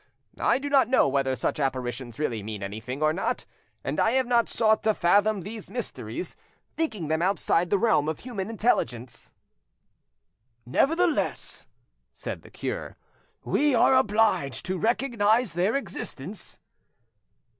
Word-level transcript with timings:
I 0.39 0.57
do 0.57 0.67
not 0.67 0.87
know 0.89 1.07
whether 1.07 1.35
such 1.35 1.59
apparitions 1.59 2.17
really 2.17 2.41
mean 2.41 2.63
anything 2.63 3.03
or 3.03 3.13
not, 3.13 3.45
and 3.83 3.99
I 3.99 4.13
have 4.13 4.25
not 4.25 4.49
sought 4.49 4.81
to 4.81 4.95
fathom 4.95 5.41
these 5.41 5.69
mysteries, 5.69 6.35
thinking 6.75 7.07
them 7.07 7.21
outside 7.21 7.69
the 7.69 7.77
realm 7.77 8.09
of 8.09 8.21
human 8.21 8.49
intelligence." 8.49 9.35
"Nevertheless," 10.65 11.67
said 12.13 12.41
the 12.41 12.49
cure, 12.49 12.97
"we 13.43 13.75
are 13.75 13.93
obliged 13.93 14.65
to 14.65 14.79
recognise 14.79 15.53
their 15.53 15.75
existence." 15.75 16.59